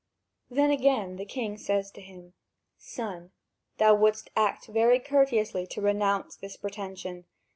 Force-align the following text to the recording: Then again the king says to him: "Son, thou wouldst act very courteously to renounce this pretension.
Then 0.49 0.71
again 0.71 1.17
the 1.17 1.25
king 1.27 1.59
says 1.59 1.91
to 1.91 2.01
him: 2.01 2.33
"Son, 2.79 3.29
thou 3.77 3.93
wouldst 3.93 4.31
act 4.35 4.65
very 4.65 4.99
courteously 4.99 5.67
to 5.67 5.79
renounce 5.81 6.35
this 6.35 6.57
pretension. 6.57 7.25